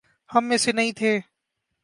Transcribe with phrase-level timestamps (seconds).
[0.29, 1.19] ہم میں سے نہیں تھے؟